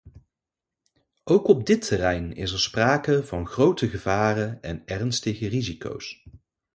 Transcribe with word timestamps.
Ook 1.23 1.47
op 1.47 1.65
dit 1.65 1.87
terrein 1.87 2.33
is 2.33 2.51
er 2.51 2.59
sprake 2.59 3.23
van 3.23 3.47
grote 3.47 3.89
gevaren 3.89 4.61
en 4.61 4.85
ernstige 4.85 5.47
risico's. 5.47 6.23